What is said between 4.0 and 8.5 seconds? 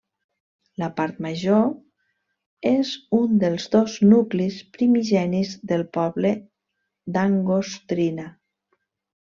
nuclis primigenis del poble d'Angostrina.